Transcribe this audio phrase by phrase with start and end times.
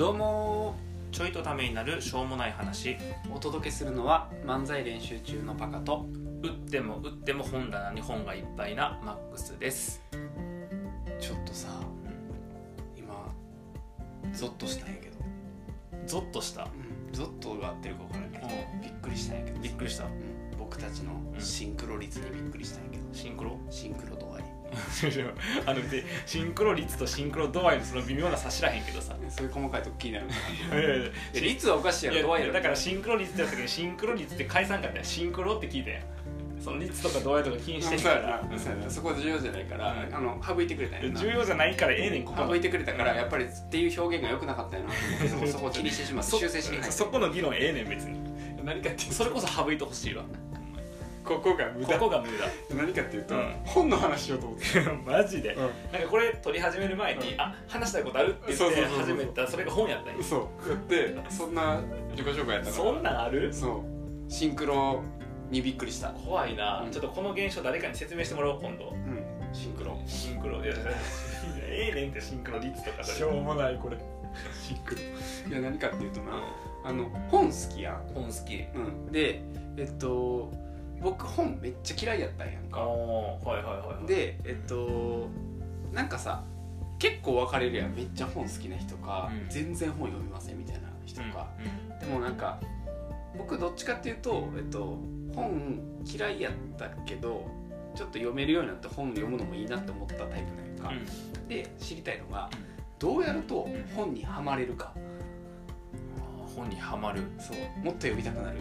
[0.00, 0.76] どうも
[1.12, 2.96] ちょいとためになるしょうもない話。
[3.30, 6.06] お届けするのは漫才練習中のパカと
[6.42, 10.02] 打っても打っても本棚に本がいっぱいなマックスです。
[11.20, 11.68] ちょっとさ
[12.96, 13.30] 今
[14.32, 15.16] ゾッとしたんやけど、
[16.06, 16.62] ゾッとした？
[16.62, 18.50] うん、ゾッとが合ってるか分からんけどう。
[18.82, 20.04] びっくりしたんやけどびっくりした。
[20.04, 20.12] うん、
[20.58, 23.58] 僕たちのシンクロ率にびっくりしたんやけど、シンクロ？
[23.68, 24.29] シンクロ度合い
[25.66, 29.16] あのでシンクロ率とシンクロ度合いのその微妙な差しらへんけどさ。
[29.28, 30.26] そういう細かいとこ気になる。
[30.26, 32.22] いやいやいやいや率はおかしいやろ。
[32.22, 32.52] 度合いやろ。
[32.52, 36.02] だからシンクロ率ってやった時にシンクロ率って返さんかったよシンクロって聞いたやん。
[36.60, 38.40] その率とか度合いとか気にしてそうやんから
[38.86, 40.14] うそこ重要じゃないから、うん。
[40.14, 42.48] あの省いてくれたん重要じゃないからええねんここの。
[42.48, 44.92] 省いてくれたからやっぱりっていう表現が良くなかったよな。
[45.48, 48.18] そこ気にしてしまってそ修正しにそこの議論ええねん別に。
[48.62, 50.24] 何かってそれこそ省いてほしいわ
[51.30, 52.44] ここが無ここが無駄。
[52.74, 53.54] 何かっていうと、うん。
[53.64, 54.64] 本の話しようと思って、
[55.06, 55.54] マジで。
[55.54, 55.66] うな
[56.00, 57.40] んかこれ撮り始める前に、うん。
[57.40, 59.06] あ話したいことあるって言ってそうそうそうそう。
[59.06, 59.46] 始めた。
[59.46, 60.24] それが本やったんや。
[60.24, 60.36] そ
[60.66, 60.68] う。
[60.68, 63.54] やってそんな自己紹介やったからそんなんある？
[63.54, 63.84] そ
[64.28, 64.30] う。
[64.32, 65.02] シンクロ
[65.50, 66.08] にびっくりした。
[66.08, 66.90] 怖いな、うん。
[66.90, 68.90] ちょっとこの現象誰かに説明してもらおう今度。
[68.90, 69.22] うん。
[69.52, 69.96] シンクロ。
[70.06, 70.64] シンクロ。
[70.64, 70.74] いや
[71.68, 73.30] ええねんってシンクロ率とかそれ。
[73.30, 73.96] うもないこれ。
[74.66, 75.00] シンクロ。
[75.48, 76.42] いや何かっていうとな、
[76.84, 78.64] あの本好きやん、本好き。
[78.74, 79.42] うん、で
[79.76, 80.52] えっと
[81.02, 82.80] 僕本めっちゃ嫌いやったんやんあか。
[82.80, 85.28] あはいはいはいでえっと
[85.92, 86.44] なんかさ
[86.98, 87.94] 結構分かれるやん。
[87.94, 89.48] めっちゃ本好きな人か、うん。
[89.48, 92.60] 全然本読みませんみたいな人か、うんでもなんか
[93.36, 94.98] 僕どっちかっていうと、えっと、
[95.34, 97.46] 本嫌いやったけど
[97.94, 100.88] ちょっと読めるようになって本読むのもいいなって思ったタイプなんやんか、
[101.40, 101.48] うん。
[101.48, 102.58] で知りたいのがうん。
[102.98, 104.92] どうやると本にはまれるか。
[104.94, 107.22] あー本にはまる。
[107.38, 107.84] そう。
[107.84, 108.58] もっと読みたくなる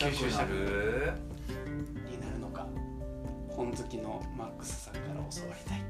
[0.00, 1.12] 吸収した吸収したる。
[2.10, 2.66] になるのか。
[3.50, 5.82] 本好きのマックスさんから教わりたい、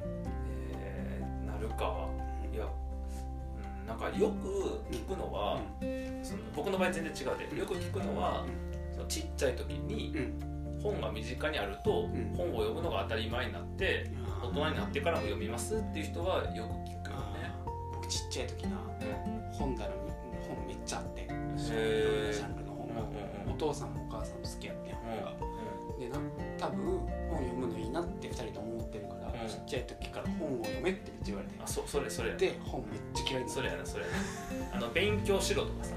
[0.80, 2.08] えーなるか。
[2.53, 5.61] いや、うん、なんかよく聞くのは、
[6.22, 8.44] その僕の場合全然違うでよく聞くのは、
[8.93, 10.81] そのちっちゃい時にうん。
[10.82, 12.34] 本が身近にあると、ん。
[12.34, 14.10] 本を読むのが当たり前になって
[14.43, 17.53] 大人になってからも読みますっていう人はよく聞くよね。
[17.93, 18.78] 僕ちっちゃい時な
[19.53, 19.93] 本棚に
[20.49, 21.20] 本めっちゃあって。
[21.22, 22.69] いろんなへジーャンルの
[23.60, 25.34] 父さんもお母さんも好きやってん本が、
[25.97, 26.19] うでな
[26.59, 26.98] 多分
[27.28, 29.48] 本読むのいいなって2人とも思ってるから、うん。
[29.48, 34.10] ちっちゃい時から本を読めってめっちゃ言われてん、あそそれそれで本めっちゃ嫌いそれやなそれや
[34.70, 34.76] な。
[34.78, 35.94] あの勉強しろとかさ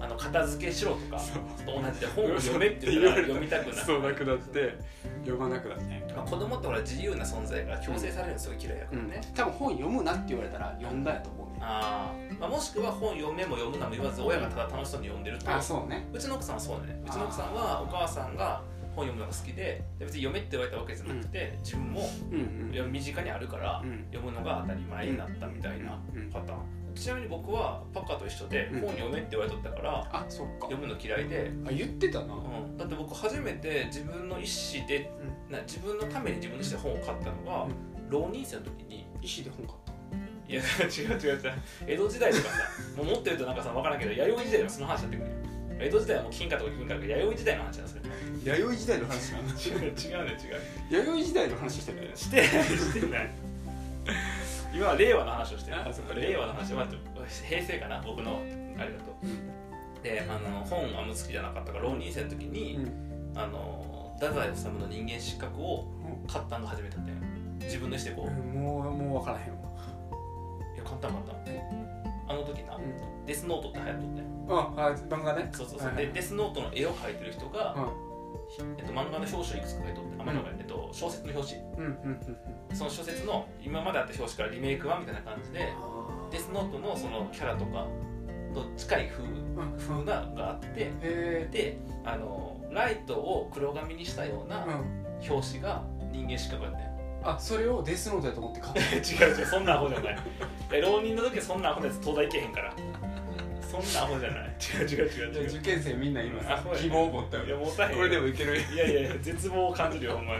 [0.00, 1.22] あの片付けしろとか
[1.64, 3.76] と同じで本を読めって言ったら読みたくなる。
[3.86, 4.74] そうなくなって
[5.20, 5.98] 読まなくなったんや。
[5.98, 11.41] んかまあ、子供ってほら自由な存在やから強制されるのすごい嫌いやからね、多分本読むなって言われたら読んだやと思う。
[11.41, 15.54] ねあー、まあもしくは本読めも読むなも言わず親がただ楽しそうに読んでると。
[15.54, 16.08] あそうね。
[16.12, 18.62] うちの奥さんはそうだねうちの奥さんはお母さんが
[18.94, 24.04] 本読むのが好きでで別に読めって言われたわけじゃなくて、自分もうんうんいや身近にあるから、うん。
[24.12, 26.58] 読むのが当たり前になったみたいなうんパターン
[26.94, 28.80] ちなみに僕はパカと一緒でうん。
[28.80, 30.66] 本読めって言われとったからあそっか。
[30.68, 32.34] 読むの嫌いで、あ言ってたな。
[32.34, 35.10] うん、だって僕初めて自分の意思で
[35.48, 37.68] な自分のために自分の意思で本を買ったのが、
[38.10, 39.91] 浪人生の時に石で本買った
[40.52, 41.52] いや違う違う違う。
[41.86, 42.58] 江戸時代とかさ
[42.96, 45.36] もうもっと言うとなんかさ分からんけど弥生時代はその話になってくるよ
[45.80, 48.02] 江戸時代はもう金貨とか銀貨とか弥生時代の話なんですよ。
[48.44, 49.86] 弥生時代の話な違う違うね
[50.90, 52.48] 違う弥生時代の話してたよねしてない。
[52.48, 53.30] してない。
[54.74, 55.76] 今は令和の話をしてる。
[55.80, 56.74] あそっか令和の話。
[56.74, 56.86] は
[57.48, 58.02] 平成かな？
[58.02, 58.42] 僕の
[58.78, 59.16] あれだと。
[60.02, 62.78] であの本あんま好きじゃなかったから浪人生の時に、
[63.34, 65.86] あの太宰治の人間失格を
[66.26, 67.18] 買ったのが初めてだったよ。
[67.60, 69.61] 自分の意思でこう、もうもう分からへんわ
[73.26, 74.26] デスノートって流行っとったよ。
[74.48, 75.48] ああ漫画ね。
[75.52, 76.06] そうそうそう、はいはい。
[76.06, 77.78] でデスノートの絵を描いてる人が、う
[78.78, 81.62] えっと、漫画の表紙をいくつか書いとってあ、漫画えっと、小説の表紙。
[81.62, 85.72] んうんうんその小説の今まであった表紙からリメイク版みたいな感じで
[86.30, 87.86] デスノートのそのキャラとか
[88.54, 89.76] と近い風うん。
[89.78, 94.66] 風ががあってへであのライトを黒髪にしたような
[95.28, 96.84] 表紙が人間失格やったよ
[97.24, 98.80] あそれをデスノートやと思って買った。
[99.26, 100.18] 違う違うそんなアホじゃない。
[100.80, 102.74] 浪人の時はそんなアホなやつ東大行けへんから
[103.72, 104.56] そんなアホじゃない。
[104.60, 105.48] 違う違う違う違う。
[105.48, 110.36] 受験生みんな今さあそうや希望を持ったいやよ持たへんこれでもいけるいやいやいや絶望を感じるよお前。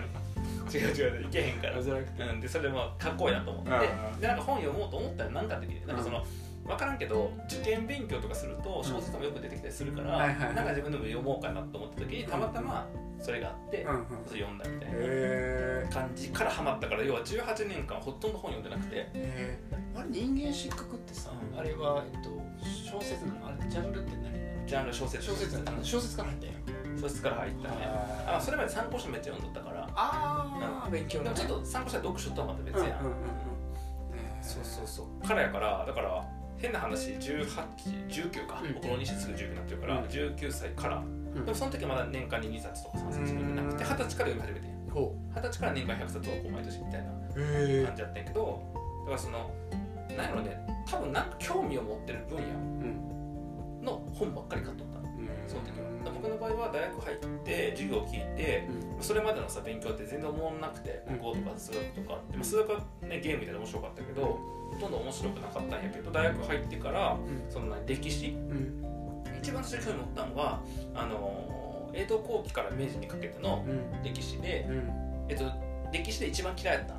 [0.72, 1.82] 違う違ういけへんから。
[1.82, 2.22] じゃなくて。
[2.22, 3.70] うん、でそれでもかっこいいなと思って。
[3.72, 4.20] ああ。
[4.20, 6.24] でなんか本読もうと思ったら何かって聞いてなんかその
[6.64, 10.54] 分からんけど受験勉強とかすると小説もよく出てきたりするから、はいはいはい。
[10.54, 12.86] なんか自分でも読もうかなと思った時にたまたま
[13.20, 14.06] それがあって、うんうん。
[14.26, 19.08] それ読んだみたいなへ感じからハマったから要は18年間ほとんど本読んでなくて。
[19.14, 19.58] え
[19.94, 21.58] あれ人間失格ってさうん。
[21.58, 22.30] あれはえっと
[22.64, 23.46] 小説なの？
[23.48, 24.28] あれジャンルって何な
[24.62, 24.66] の？
[24.66, 25.26] ジャンル小説。
[25.26, 26.56] 小説うん小説から入ったんや
[27.00, 27.74] 小説から入ったね。
[28.26, 29.88] あそれまで参考書めっちゃ読んどったから。
[29.94, 33.12] ああ勉強でもちょっと参考書は読書とはまた別やん、うんうんうんうん。
[34.40, 35.26] そうそうそう。
[35.26, 36.24] からやからだから
[36.62, 38.74] 変な話1819か、うん。
[38.74, 40.04] 僕の西すぐ19になってるから、うん。
[40.04, 41.34] 19歳から、ん。
[41.34, 43.90] でもその時はまだ年間に2冊とか3冊読んでなくてうん。
[43.90, 44.72] 二十歳から読み始めて。
[44.92, 47.10] 二十歳から年間100冊をこう毎年みたいな
[47.86, 48.62] 感じやったんやけど
[49.00, 49.50] だからその
[50.16, 53.82] なんやろね多分なんか興味を持ってる分野うん。
[53.82, 54.84] の本ばっかり買っと
[55.46, 55.92] その時は。
[56.04, 58.68] 僕の場合は大学入って授業を聞いて
[59.00, 61.18] それまでのさ勉強って全然思わなくてうん。
[61.18, 67.16] 国語とか数学とかって、まあ、数学は、ね、ゲームみたいで面白かったけどほとんど面白くなかったんやけど大学入ってから
[67.48, 68.84] その何歴史うん。
[69.38, 70.60] 一番最初に持ったのは
[70.94, 74.02] あの江戸後期から明治にかけてのうん。
[74.02, 74.90] 歴史で、うん。
[75.28, 75.44] えっと、
[75.92, 76.94] 歴史で一番嫌いだった。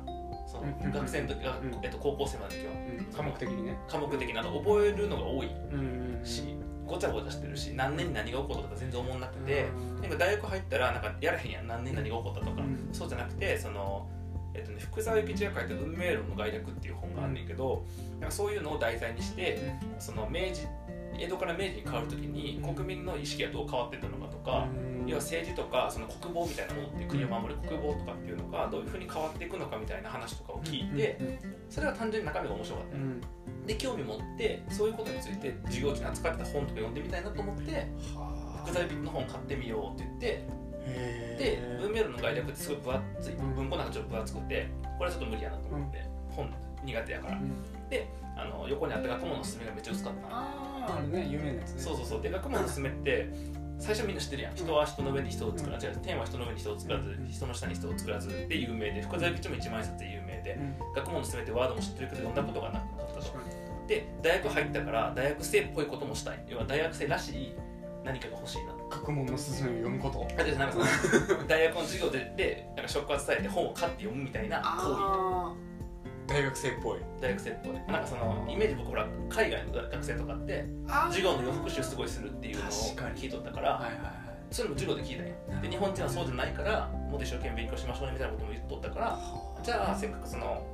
[0.46, 0.92] そのうん。
[0.92, 1.80] 学生の時が、うん。
[1.82, 3.16] えっと、高校生までの時は。
[3.16, 3.76] 科目的にね。
[3.88, 6.20] 科目的なの覚えるのが多いうん。
[6.24, 6.54] し
[6.86, 9.66] ごちゃごちゃしてるし何年に何が起こったとか全然思わなくて、
[10.02, 10.10] なん。
[10.10, 11.66] か大学入ったらなんかやらへんやん。
[11.66, 12.88] 何年何が起こったとか、うん。
[12.92, 14.08] そうじゃなくてその、
[14.54, 17.84] えっとね、福沢諭吉が書いた「運命論の概略」っていう本があんねんけど、
[18.20, 20.66] なんかそういうのを題材にしてその明治
[21.18, 24.66] 江戸から明治に変わる時に国民の意識がどう変わってったのかとか、
[25.06, 31.18] 要は政治とかその国防みたいなものって国を守る国防とかっていうのがどういうふうに変わっていくのかみたいな話とかを聞いて、
[31.70, 33.66] それは単純に中身が面白かった。
[33.66, 37.88] で興味持ってそういうことについて授業中に扱ってた本とか読んでみたいなと思って
[38.62, 44.68] 福沢諭吉の本買ってみようって言ってで文明論の概略ってすごい分厚いうん文庫なんかちょっと分厚くて
[44.98, 46.52] これはちょっと無理やなと思って、本
[46.84, 47.40] 苦手やから。
[48.36, 50.28] あの横にあった学問のすすめがめっちゃ薄かった。
[50.28, 51.80] のあああれね有名なやつね。
[51.80, 52.22] そうそうそう。
[52.22, 53.28] で学問のすすめって
[53.78, 54.54] 最初みんな知ってるやん。
[54.54, 60.94] 人は人の上に人を作らず、違う天は人の上に人を作らず人の下に人を作らずで有名で深沢諭吉も一万円札で有名でうん。
[60.94, 63.34] 学問のすすめってワードも知ってるけど読んだことがなかったと。
[63.86, 66.44] で大学入ったから大学生っぽいこともしたい。
[66.48, 67.54] 要は大学生らしい
[68.04, 68.74] 何かが欲しいな。
[68.90, 70.26] 学問のすすめを読むこと。
[70.38, 70.78] あでなんか
[71.48, 75.73] 大学の授業ででなんか触発されて本を買って読むみたいな行あー
[76.34, 76.98] 大学生っぽい。
[76.98, 77.72] 為大学生っぽい。
[77.74, 82.68] なんかそのイメージ僕ほら海外の学生とかってあ授業の予復習すごいするっていうのを
[83.14, 84.14] 聞いとったから、はいはいはい。
[84.50, 89.18] それも授業で聞いたんよで日本人はそうじゃないからもっと一生懸命勉強しましょうねみたいなことも言っとったから
[89.62, 90.66] じゃあせっかくその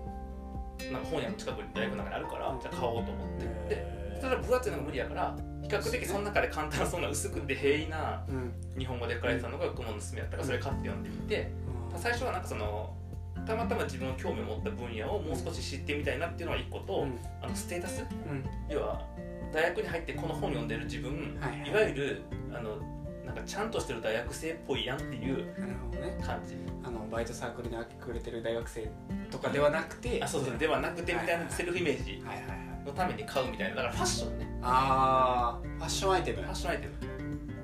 [0.92, 3.28] なんか本屋の近くに大学の中にあるからじゃあ買おうと思っ
[3.68, 3.74] て。
[3.74, 8.52] でただ分厚いのが無理やから比較的その中で簡単そうな薄くて平易なうん。
[8.78, 11.52] 日本語で書かれてたのが学問のすすめやったからそれ買って読んでみて。
[11.96, 12.96] 最初はなんかその
[13.46, 17.18] たまたま自分の興味を持った分野をもう少し知ってみたいなっていうのが一個と、うん。
[17.42, 18.02] あのステータス？
[18.02, 18.44] うん。
[18.68, 19.06] 要は
[19.52, 21.70] 大学に入ってこの本読んでる自分、はいはい。
[21.70, 22.22] いわゆる
[22.52, 22.76] あの
[23.24, 25.46] なんかちゃんとしてる大学生っぽいやんっていう
[26.24, 26.56] 感じ。
[26.82, 28.90] あのバイトサークルに明け暮れてる大学生
[29.30, 30.58] とかではなくてあそうそう。
[30.58, 32.22] ではなくてみたいなセルフイメージ
[32.84, 33.76] のために買うみたいな。
[33.76, 34.48] だからファッションね。
[34.62, 36.42] あーファッションアイテム。
[36.42, 36.92] ファッションアイテム。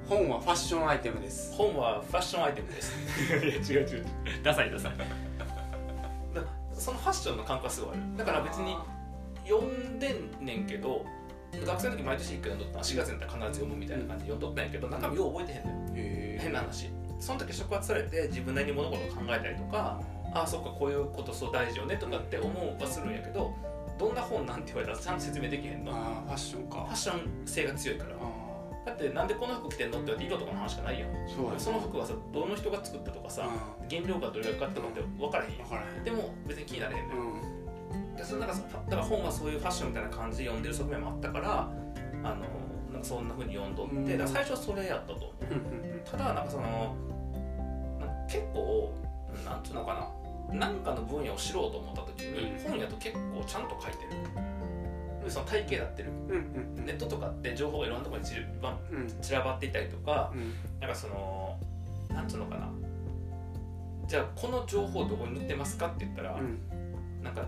[0.08, 1.52] 本はファッションアイテムです。
[1.55, 2.93] 本はファッションアイテムです。
[3.26, 4.06] いや違う違う違う。
[4.44, 4.96] ダサいダサい。
[4.96, 5.05] だ
[6.76, 8.00] そのファッションの感覚がすごいある。
[8.17, 8.76] だから別に
[9.44, 11.05] 読んでんねんけど
[11.64, 12.78] 学生の時毎年1回読んどった。
[12.78, 15.76] の4月になったら必ず読むみたいな感じで読んどったんやけど中身よう覚えてへんのよ。
[15.94, 16.90] へ変な話。
[17.19, 20.00] その時触発されて自分なりに物事を考えたりとか
[20.34, 23.55] ああそっかこういうことそう大事よねとかって思うはするんやけど
[23.99, 25.93] どんな本なんて言われたらちゃんと説明できへんの。
[25.93, 26.81] ファッションか。
[26.81, 28.11] ァッション性が強いから。
[28.17, 28.17] あ
[28.87, 31.11] だってなんでこの服着てんのって色とかの話しかないやん。
[31.11, 35.67] ーそうその服はさどの人が作ったとかさう原料がどれぐらいかかったのって分からへんやん。
[35.67, 36.05] ん分からへん。
[36.05, 37.23] でも別に気になれへんのよ。
[37.91, 38.17] うん。
[38.17, 41.69] でそのなんかそだから本はそういうファッションみたいな感じで読んでる側面もあったから
[42.23, 42.47] あの
[42.93, 44.28] なんかそんな風に読んどって、うん。
[44.28, 45.14] 最初はそれやったと。
[45.14, 45.35] 思う
[46.09, 46.95] ただなんかその
[48.28, 48.95] 結構
[49.45, 50.09] なんていうのかな。
[50.52, 52.71] 何かの分野を知ろうと思った時に、うん。
[52.71, 54.11] 本やと結構ちゃんと書いてる。
[54.11, 54.56] で
[55.30, 56.11] その体系だってる。
[56.76, 59.09] ネットとかって情報がいろんなところに散らばうん。
[59.21, 60.52] 散らばっていたりとかうん。
[60.80, 61.59] なんかその
[62.11, 62.68] なんつうのかな。
[64.06, 66.59] じゃあこの情報どこに載ってますかって言ったら、うん。
[67.23, 67.47] なんか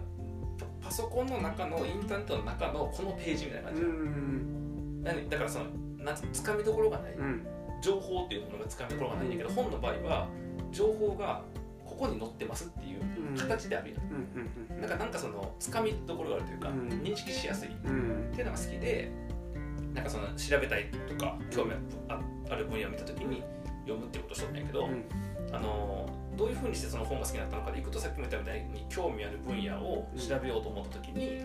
[0.58, 5.66] パパソコンの中のインターネットの中のこのページみたいな感じ、だからその
[6.04, 7.46] なんつかみどころがない、うん。
[7.80, 10.28] 情報っていうものがつかみどころがないんだけど、本の場合は
[10.72, 11.42] 情報が
[11.98, 13.00] ここに載ってますっていう
[13.30, 13.36] うん。
[13.36, 13.90] 形である。
[13.92, 16.88] やん、うんうんだからなんかそのつかみどころがあるというか、うん。
[17.02, 17.68] 認識しやすい。
[17.68, 18.30] っうん。
[18.32, 19.10] ていうのが好きで
[19.94, 21.72] なんかその調べたいとか興味
[22.08, 23.42] あある分野を見た時に
[23.82, 25.04] 読むっていうことをしとったんやけど、うん。
[25.52, 31.40] あのどういうふうにしてその本が好きになったのかでいくとさっきも言ったみたいに興味ある分野を調べようと思った時に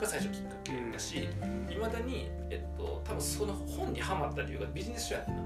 [0.00, 1.28] が最初きっかけだし
[1.68, 5.38] いまだに、えっと、多分その本にはまった理由がビジネス書やったな、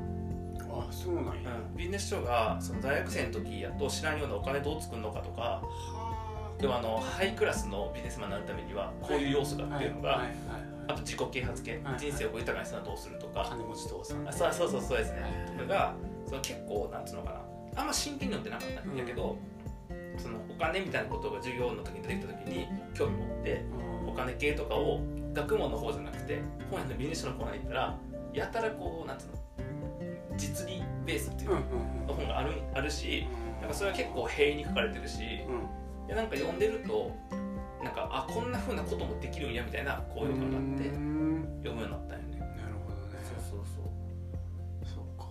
[0.89, 1.33] あそうなんや。
[1.71, 5.63] うん、ビジネス書がその大学生の時やと知らんようなお金どう作るのかとかは
[6.61, 10.19] でもあのハイクラスのビジネスマンになるためにはこういう要素だっていうのが、はい。
[10.19, 10.29] はい。
[10.29, 10.37] はい。
[10.89, 11.99] あと自己啓発系、はい。
[11.99, 15.59] 人生を豊かにするのはどうするとか、金持ち父さんあそうそうそうそうですね、はい。
[15.59, 15.95] とかが
[16.27, 17.81] その結構なんつうのかな。
[17.81, 19.39] あんま真剣に読んでなかったんだけど、
[20.19, 23.65] そのお金みたいなことが授業の時に出てきた時に興味持って
[24.07, 25.01] お金系とかを
[25.33, 27.99] 学問の方じゃなくて本屋のビジネス書のコーナーに行ったら
[28.35, 29.33] やたらこうなんつうの
[30.41, 31.61] 実利ベースっていうの
[32.09, 33.27] 本があるあるし
[33.61, 35.19] なんかそれは結構平に書かれてるし
[36.09, 37.15] でなんか読んでると
[37.85, 42.41] なんかあこんなふうなこともできるんやみたいな高揚感があって読むようになったんよね。
[42.41, 43.19] なるほどね。
[43.25, 44.87] そうそうそう。
[44.87, 45.29] そうか。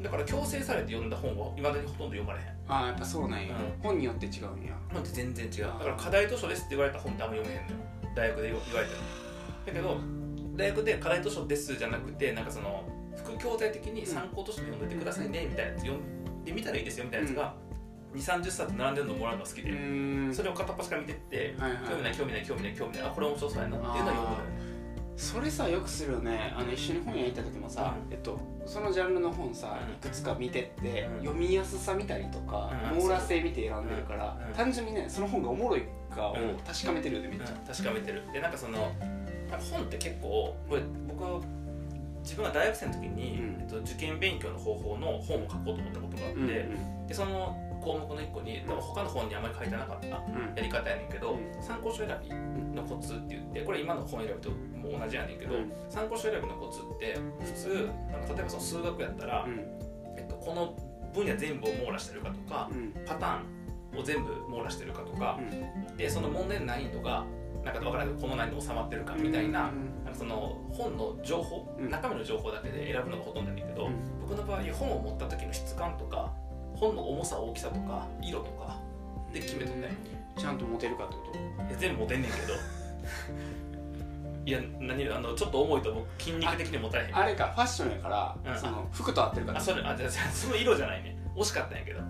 [0.00, 2.46] だから強制されて読んだ本はいまだにほとんど読まれへん。
[2.68, 3.82] ああやっぱそうなんや、うん。
[3.82, 4.78] 本によって違うんや。
[4.92, 5.64] 本って全然違う。
[5.64, 7.78] だから課題図書ですって言われた本ってあんま読めへんのよ。
[8.14, 9.00] 大学で言われても
[9.66, 10.00] だけど
[10.56, 12.84] 大学で課題図書ですじゃなくてなんかその
[13.16, 17.54] 副教材的に参考として読んでてくださいねみたいなやつ読んでみたらいいですよみたいなやつが
[18.14, 20.34] 2 3 0冊並んでるのもらうのが好きで、ん。
[20.34, 21.82] それを片っ端から見てって、はいはい。
[21.88, 24.72] 興味ない興味ない興味ない興味ないあこれ面白そうやなっていうのは読むのよね
[25.16, 26.52] それさよくするよね。
[26.56, 28.12] あの一緒に本屋行った時もさ、うん。
[28.12, 29.94] えっと、そのジャンルの本さうん。
[29.94, 31.18] いくつか見てって、うん。
[31.20, 32.98] 読みやすさ見たりとか、うん。
[32.98, 34.54] 網羅性見て選んでるから、うん。
[34.54, 36.56] 単純にねその本がおもろいかをうん。
[36.66, 38.22] 確かめてるよねめっちゃ、確かめてる。
[38.32, 38.92] でなんかその
[39.70, 41.22] 本って結構これ僕
[42.22, 43.60] 自分が大学生の時に、うん。
[43.60, 50.54] えっと、受験勉強の方法の本を書こうと思ったことがあって、うんうんでその項目の一個に多分他の本にあまり書いてなかったやうん。
[50.54, 51.62] り方やねんけど、うん。
[51.62, 52.32] 参考書選び
[52.76, 55.72] のコツって言ってこれ今の本選びともう同じやねんけど、うん。
[55.90, 59.46] 参考書選びのコツって普通なんか例えばその数学やったら、
[60.16, 60.76] えっと、この
[61.12, 62.92] 分野全部を網羅してるかとかうん。
[63.04, 67.26] パターンを全部網羅してるかとかう、んでその問題の難易度が
[67.64, 69.72] なんか分からないけどこの難易度収まってるかみたいな,、
[70.12, 71.90] なんかその本の情報、うん。
[71.90, 73.94] 中身の情報だけで選ぶのがほとんどやねんけど、うん。
[74.20, 76.32] 僕の場合本を持った時の質感とか
[76.74, 78.78] 本の重さ大きさとか色とか
[79.32, 79.82] で決めとったん。
[79.82, 79.88] よ
[80.36, 81.38] ちゃんと持てるかってこと？
[81.38, 82.52] いや全部持てんねんけど。
[84.44, 88.58] いや何あのちょっと重いと僕筋肉的に持たれへんあれかファッションやから、うん。
[88.58, 91.16] その服と合ってるかあそれあじゃその色じゃないね。
[91.36, 92.00] 惜しかったんやけど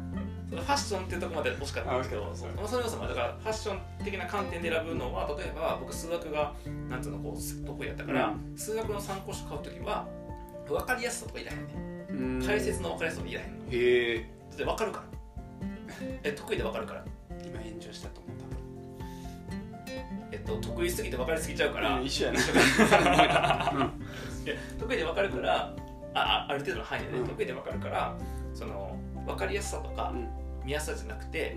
[0.61, 6.53] ファッションっていうところまで惜しかったんやけどそその要素もだからファッション的な観点で選ぶのは例えば僕数学が
[6.91, 10.07] なんていうのこう得意やったから、う数学の参考書買う時は
[10.69, 12.47] 分かりやすさとかいらへんねうん。
[12.47, 13.65] 解説の分かりやすさとかいらへんの。
[13.71, 14.19] へえ。
[14.51, 15.05] だって分かるから。
[16.23, 17.05] え得意で分かるから。
[17.45, 18.43] 今炎上したと思った
[20.33, 22.41] えっと得意すぎて分かりすぎちゃうから、うん一緒やな。
[24.45, 25.75] いや得意で分かるから
[26.15, 27.29] ああある程度の範囲でね、うん。
[27.29, 28.15] 得意で分かるから
[28.55, 30.29] その分かりやすさとかうん
[30.65, 31.57] 見やすさじゃなくて、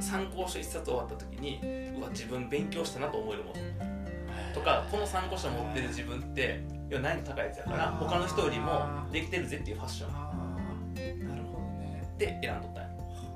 [0.00, 1.60] 参考書一冊終わった時に
[1.96, 3.56] うわ自分勉強したなと思えるもの。
[4.54, 10.94] とかこの参考書持ってる自分っていや難易度高いやつやから他の人よりもできてるぜっていうファッション。
[11.28, 12.02] なるほどね。
[12.18, 12.88] で選んどったんや。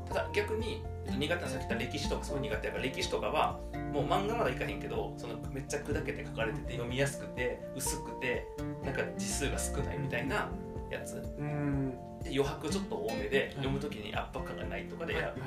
[0.09, 0.83] ただ逆に
[1.19, 3.59] 苦手なさっき言った歴史とかすごい苦手やから歴史とかは
[3.93, 8.47] もう漫画まだいかへんけどそのめっちゃ砕けて書かれてて読みやすくて薄くて
[8.85, 10.49] なんか字数が少ないみたいな
[10.95, 11.23] やつ。
[11.39, 11.91] うん。
[12.23, 15.43] で余白ちょっと多めで読む時に圧迫感がないとかで選ぶ。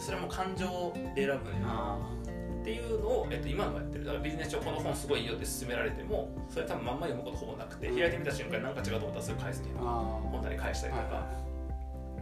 [0.00, 4.04] それも感情で選ぶっていうのを、えっと、今のやってる。
[4.04, 7.98] だからビジネス書この本すごいいいよって勧められてもそれ多分まんま読むことほぼなくてうん。
[7.98, 10.28] 開いてみた瞬間なんか違うと思ったらすぐ返すねーあー。
[10.30, 11.26] 本棚に返したりとか。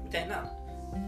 [0.03, 0.50] みたいな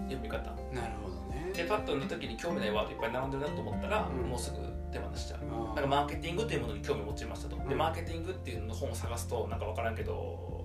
[0.04, 0.50] 読み方。
[0.73, 1.50] なるほどね。
[1.54, 4.28] でパッと読んだ時に興味ないワードいっぱい並んでるなと思ったら、うん。
[4.28, 4.59] もうすぐ
[4.92, 5.75] 手放しちゃう。
[5.75, 7.78] なんかマーケティングというものに興味を持ちましたと、でうん。
[7.78, 10.62] マーケティングっていうの本を探すとなんか分からんけど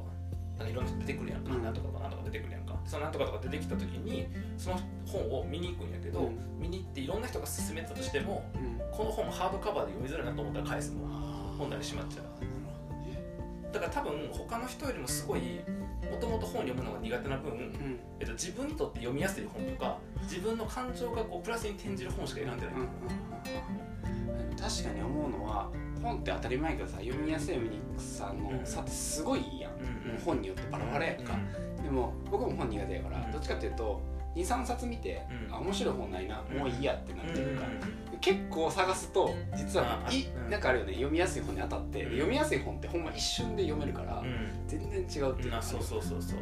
[0.58, 1.64] なんかいろんな人出てくるやんか、うん。
[1.64, 2.76] なんとかとかなんとか出てくるやんか。
[2.86, 6.38] そのなんとかとか出てきた時にその本を見に行くんやけど、うん。
[6.60, 8.78] 見に行っていろんな人が勧めてたとしてもうん。
[8.92, 11.10] この本ハードカバーで読みづらいなと思ったら返すもん。
[11.58, 12.26] 本棚にしまっちゃう。
[13.74, 15.60] だから多分他の人よりもすごい
[16.10, 18.00] もともと本読むのが苦手な分、うん。
[18.20, 22.88] えっと、自分にとって読みやすい本とか自分の感情がこうプラスに転じる本しか選んでない、うん。
[24.56, 25.70] 確かに思うのは
[26.08, 31.38] 本って当たり前やけどさ読みやすい読みにくさの差ってすごいいいやん、うんもう本によってバラバラやんか、
[31.84, 33.32] でも僕も本苦手やから、うん。
[33.32, 34.02] どっちかっていうと
[34.36, 35.54] 23冊見て、うん。
[35.54, 36.58] あ面白い本ないな、うん。
[36.60, 38.20] もういいやってなってるから、うん。
[38.20, 40.50] 結構探すと実はあいうん。
[40.50, 42.12] なんかあるよね読みやすい本に当たって、うん。
[42.12, 44.50] 読みやすい本ってほんま一瞬で読めるから、うん。
[44.68, 45.62] 全然違うっていうか。
[45.62, 46.40] そうそうそうそう。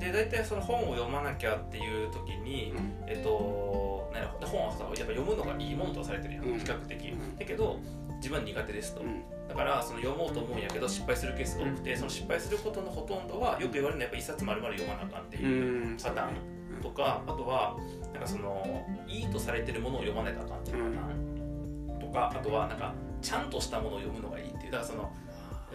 [0.00, 2.94] で大体その本を読まなきゃっていう時に、うん。
[3.06, 6.58] えっとね本はさやっぱ読むのがいいものとされてるやん、うん。
[6.58, 7.36] 比較的、うん。
[7.36, 7.80] だけど
[8.18, 9.22] 自分は苦手ですと、うん。
[9.48, 17.76] だからその読もうと思うんやけど失敗するケースが多くて、その失敗することのほとんどはよく言われるのはやっぱ一冊丸々読まなあかんっていうパターンとか、あとは
[18.12, 24.72] なんかそのいいとされてるものを読まないとあかんっていうパターン、とかあとはなんかちゃんとしたものを読むのがいいっていう。
[24.72, 25.10] だからその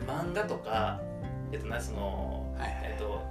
[0.08, 1.02] 漫画とか
[1.52, 2.80] えっとなそのはいはい。
[2.92, 3.22] えっと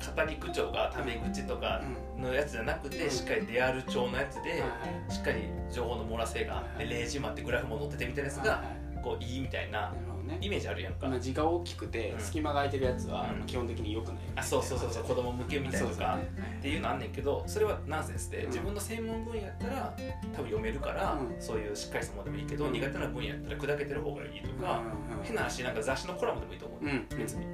[0.00, 1.82] な語り口調がタメ口とか
[2.16, 2.22] うん。
[2.22, 3.10] のやつじゃなくて、うん。
[3.10, 4.62] しっかりデアル調のやつで、
[5.08, 6.88] しっかり情報の漏らせがあって、はい。
[6.88, 8.64] 例示もあってグラフも載っててみたいなやつが、
[9.02, 9.92] こういいみたいな
[10.40, 12.20] イメージあるやんか、まあ字が大きくてうん。
[12.20, 13.46] 隙間が空いてるやつはうん。
[13.46, 14.16] 基本的に良くない。
[14.36, 16.18] あそうそうそうそう子供向けみたいなとか、
[16.58, 18.46] っていうのあんねんけどそれはナンセンスで、うん。
[18.46, 19.96] 自分の専門分野やったら
[20.34, 21.40] 多分読めるから、うん。
[21.40, 22.72] そういうしっかりしたものでもいいけど、うん。
[22.72, 25.24] 苦手な分野やったら砕けてる方がいいとか、うんうん。
[25.24, 27.06] 変な話なんか雑誌のコラムでもいいと思う、うん。
[27.16, 27.46] 別に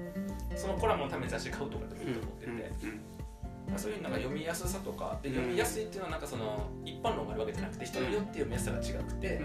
[0.57, 3.01] そのコラムのために雑誌買うとかでもいいと思ってて、うん
[3.77, 5.19] そういうなんか読みやすさとか。
[5.23, 5.35] でうん。
[5.37, 9.41] 読みやすいっていうのはなんかその一般論があるわけじゃなくて人によって読みやすさが違くて、う。
[9.41, 9.43] ん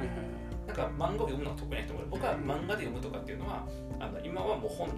[0.67, 2.07] なんか漫画を読むのが得意な人もいる。
[2.09, 3.67] 僕は漫画で読むとかっていうのは
[3.99, 4.89] あの今はもう本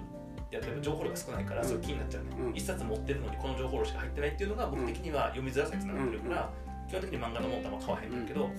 [0.50, 1.68] やっても情報量が少ないからうん。
[1.68, 2.56] それ気になっちゃうね、うん。
[2.56, 6.50] 一冊持ってるのにこの情報量しか入ってないっていうのが僕的には読みづらさにつながってるから、
[6.88, 8.50] 基本的に漫画のもんとあんま買わへんけど、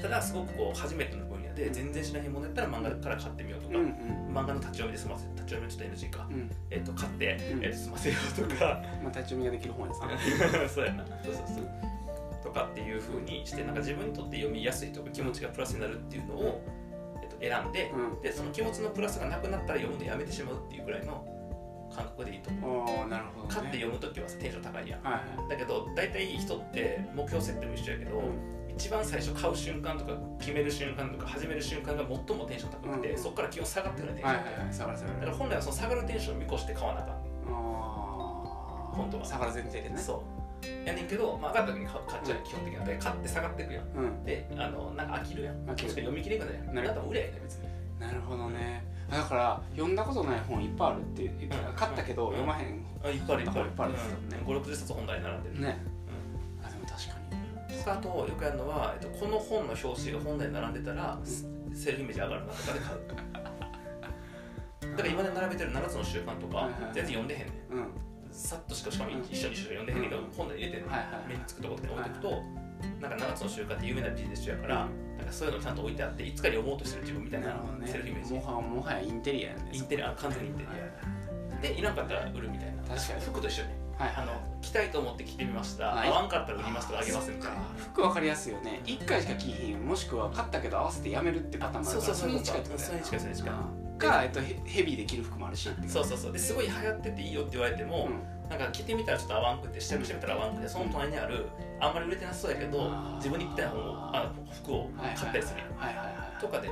[0.00, 6.50] ただすごくこう初めての分野で全然知らへんものやったら漫画から買ってみようとか、うんうん漫画の立ち読みで済ませ立ち読みはちょっと NG か、うん。
[6.68, 7.64] えっと買って、うん。
[7.64, 8.82] えっと済ませようとか。
[9.00, 10.08] まあ立ち読みができる本やさ
[10.68, 11.06] そうやな。
[11.06, 11.68] そうそうそう。
[12.42, 16.64] とかっていうふうにしてなんか自分にとって読みやすいとか気持ちがプラスになるっていうのを、
[17.22, 18.20] えっと、選んで、うん。
[18.20, 21.24] でその気持ちのプラスがなくなったら読むのやめてしまうっていうぐらいの
[21.94, 23.08] 感覚でいいと思う。
[23.08, 23.54] なるほどね。
[23.54, 25.02] 買って読む時はさテンション高いやん。
[25.02, 25.48] はいはい。
[25.48, 28.22] だけど大体人って目標設定も一緒やけど、
[28.76, 34.74] 一番最初買う瞬間とか決める瞬間とか始める瞬間が最もテンション高くて、うんそこから気温下がってくるテンション、はいはいはい。
[34.74, 35.20] 下がる下がる。
[35.20, 37.16] だから本来はその下がるテンションを見越して買わなあかん。
[38.94, 39.24] 本当は。
[39.24, 39.96] 下がる前提でね。
[39.96, 40.22] そ
[40.64, 40.86] う。
[40.86, 42.84] やねんけど、まあ、上がった時に買買っちゃう、基本的には。
[42.84, 43.84] で買って下がっていくやん。
[43.84, 44.24] うん。
[44.24, 45.54] であのなんか飽きるやん。
[45.66, 45.90] 飽きる。
[45.90, 47.68] しか読み切れなくなるやんなるなんか売れやね別に。
[48.00, 48.84] なるほどね。
[49.10, 51.68] だから読んだことない本いっぱいあるって言ってた。
[51.68, 51.74] うん。
[51.74, 52.84] 買ったけど読まへん。
[53.04, 53.68] あいっぱいあるいっぱいある。
[53.68, 54.44] いっぱいあるですよね。
[54.46, 55.93] うん、560冊本棚に並んでる、ね
[57.92, 61.18] あとよくやるのは、えっと、この本の表紙が本棚に並んでたら
[61.72, 62.98] セルフイメージ上がるなとかで買う。
[64.96, 67.74] だから今で並べてる7つの習慣とか全然読んでへんねん。
[67.74, 67.86] うん。
[68.30, 70.30] さっとしかしかも一緒にしか読んでへんねんけどうん。
[70.30, 70.84] 本棚に入れて
[71.28, 72.42] 目につくところに置いておくと
[73.00, 80.68] なんか7つの習慣って有名なビジネス書やから、なんかそういうのちゃんと置いてあっていつか読もうとしてる自分みたいなセルフイメージ、もはもはやインテリアやねインテリア完全にインテリ
[81.58, 82.82] ア、でいらんかったら売るみたいな。
[82.94, 83.20] 確かに。
[83.22, 85.86] 服と一緒にはいあの着たいと思って着てみました。
[85.86, 86.08] はい。
[86.08, 88.80] 合わんかったら売りますとかあげますみたいなあそっか服わかりやすいよね。
[88.84, 92.12] 一回しか着ひんもしくは買ったけど合わせてやめるってパターンもあるから。
[92.12, 93.52] そうそうそうれに近いってことそれに近いそれに近い。
[93.52, 96.32] うんか、えっと、ヘヘビーで着る服もあるしそうそうそう。
[96.32, 98.48] ですごい流行ってていいよって言われても、うん。
[98.48, 101.46] なんか着てみたらちょっと合わんくて試着してみたら合わんくてその隣にある
[101.80, 105.62] あんまり売れてなさそうやけど自分にぴったりな本をあ服を買ったりする。
[105.76, 106.40] はいはいはいはい。
[106.40, 106.68] とかで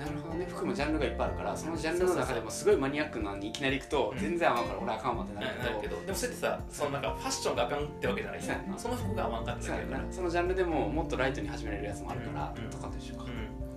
[0.00, 0.46] なるほどね。
[0.48, 6.00] 服もジャンルがいっぱいあるからそのジャンルの中でもすごいマニアックなのにいきなり行くとうん全然合わんから俺あかんわってななるけど。
[6.00, 8.78] でもそれってさそのなんかファッションがあかんってわけじゃないそうやな。
[8.78, 10.12] その服が合わんかっただけだからな。
[10.12, 12.70] そのジャンルでももっとライトに始めれるやつもあるからうん。
[12.70, 13.24] とかと一緒か。
[13.24, 13.69] うん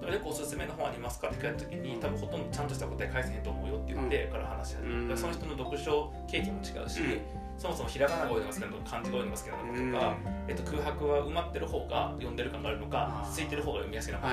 [0.00, 7.20] それでおすすめの本ありますかって聞かれた時に多分ほとんどちゃんとした答え返せへんと思うよって言ってから話し始める、その人の読書経験も違うし、うん。
[7.58, 10.16] そもそもひらがなが多いのが好きなのか漢字が多いのが好きなのかとか、
[10.48, 14.28] えっと、空白は埋まってる方が読んでる感があるのか空いてる方が読みやすいのか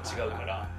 [0.00, 0.70] 人と違うから、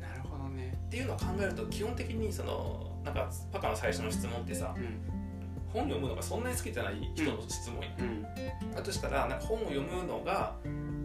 [0.00, 0.78] なるほどね。
[0.86, 5.00] っていうのを考えると基本的にそのなんかパカの最初の質問ってさうん。
[5.70, 8.74] 本読むのがそんなに好きじゃない人の質問や、うん。
[8.74, 10.54] だとしたらなんか本を読むのが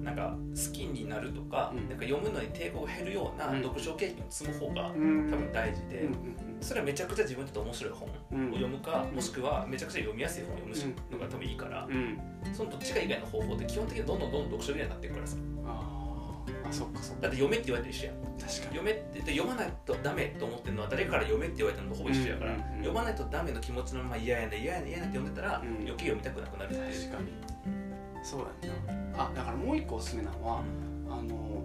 [0.03, 1.89] なんか好きになるとか,、うん。
[1.89, 3.63] なんか読むのに抵抗が減るようなうん。
[3.63, 5.29] 読書経験を積む方がうん。
[5.29, 12.17] 多分大事で、うんそれはめちゃくちゃ自分にとって面白い本を読むか、もしくはめちゃくちゃ読みやすい本を読むのが多分いいから、うん。
[12.53, 15.37] そのどっちか以外の方法って基本的にどんどんどんどん読書嫌いになっていくからさ。
[15.65, 17.23] あそっかそっか。
[17.23, 18.15] だって読めって言われて一緒やん。
[18.15, 18.53] 確かに。
[18.79, 25.67] 読めってで読まないとダメと思ってるのは誰かから読めって言われたのとほぼ一緒やから、読まないとダメの気持ちのまま嫌やね嫌やね嫌やねって読んでたら、うん。
[25.83, 28.23] 余計読みたくなくなるって確かに。
[28.23, 30.63] そうやんなあだからもう一個おすすめなのは
[31.09, 31.63] あの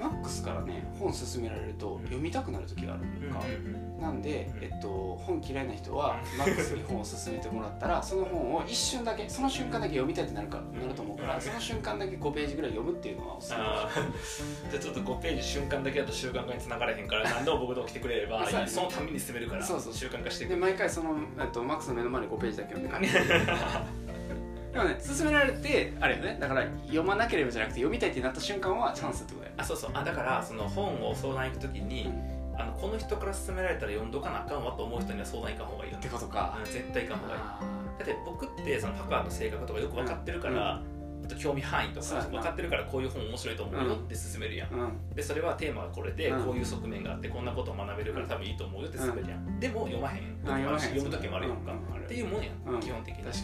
[0.00, 3.44] マックスからね本勧められると読みたくなる時があるうんのか、
[4.00, 4.88] なんで、うんえっと、
[5.26, 13.60] 本嫌いな人はマックスに本を勧めてもらったら その本を一瞬だけその瞬間だけ読みたいってなるかなると思うからその瞬間だけ5ページぐらい読むっていうのはおすすめ。
[14.72, 19.92] じゃあちょっと5ページ瞬間だけだと習慣化につながれへんから 何でも僕と来てくれればそのために進めるからそうそう。
[19.92, 23.20] 習慣化していくで毎回その、えっと、マックスの目の前に5ページだけ読んで帰る
[24.72, 26.38] でもね勧められてあれよね。
[26.40, 29.56] だから読まなければじゃなくて読みたいってなった瞬間はチャンスってことだよ。
[29.56, 29.90] ねあそうそう。
[29.94, 32.12] あだからその本を相談行くときに、
[32.56, 36.58] あのこの人から勧められたら読んどかなあかんわと思う人には相談行かん方がいいよっねてことか。
[36.58, 37.40] うん絶対行かん方がいい。
[37.40, 37.60] あ
[37.98, 40.82] だって僕ってそのパカーの性格とかよく分かってるから、あ
[41.30, 46.44] と興味範囲とか分かってるからこういう本面白いと思うよって勧めるやん、でそれはテーマがこれでうん。
[46.44, 52.80] こういう側面があってこんなことを学べるから多分いいと思うよって勧めるやん、でも読まへん時もあるし読む時もあるやんか、っていうもんやん、うん。
[52.80, 53.24] 基本的に。
[53.24, 53.40] 確か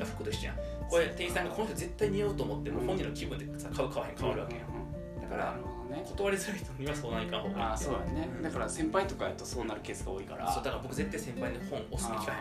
[0.00, 0.06] に。
[0.06, 0.56] 服と一緒やん。
[0.88, 2.86] これ店員さんがこの人絶対似合うと思ってもうん。
[2.86, 5.56] 本人の気分でさ買う買わへん変わるわけやん、だから
[6.04, 8.28] 断りづらい人には相談行かん方がいいああそうやね。
[8.36, 10.50] うんだから先輩とかやとそうなるケースが多いから。
[10.52, 12.38] そうだから僕絶対先輩に本おすすめ聞かへん、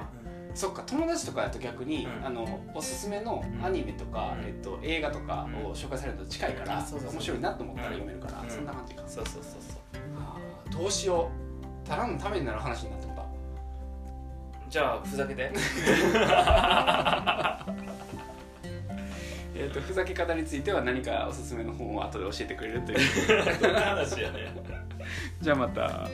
[0.53, 2.25] そっか友達とかだと逆に、うん。
[2.25, 4.45] あのおすすめのアニメとか、うん。
[4.45, 8.49] えっと、映画とかを紹介されると近いから、うん面白いなと思ったら読めるから、うん。
[8.49, 9.81] そんな感じか、そうそうそうそう。
[10.71, 11.29] どうしよ
[11.85, 11.87] う。
[11.87, 13.25] ただのためになる話になってもた
[14.69, 15.51] じゃあふざけて。
[19.53, 22.99] えっとふざけ方については何かおすすめの本を後で教えてくれるという。
[23.61, 24.53] どんな話やね
[25.41, 26.07] じゃあまた